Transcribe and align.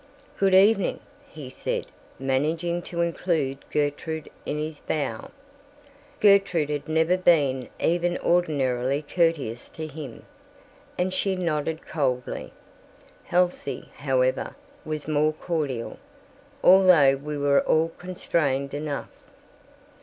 "Good 0.39 0.55
evening," 0.55 0.99
he 1.31 1.47
said, 1.51 1.85
managing 2.17 2.81
to 2.89 3.01
include 3.01 3.59
Gertrude 3.69 4.31
in 4.47 4.57
his 4.57 4.79
bow. 4.79 5.29
Gertrude 6.19 6.69
had 6.71 6.89
never 6.89 7.17
been 7.17 7.69
even 7.79 8.17
ordinarily 8.17 9.03
courteous 9.03 9.69
to 9.69 9.85
him, 9.85 10.25
and 10.97 11.13
she 11.13 11.35
nodded 11.35 11.85
coldly. 11.85 12.51
Halsey, 13.25 13.91
however, 13.97 14.55
was 14.85 15.07
more 15.07 15.33
cordial, 15.33 15.99
although 16.63 17.15
we 17.17 17.37
were 17.37 17.61
all 17.61 17.89
constrained 17.99 18.73
enough. 18.73 19.11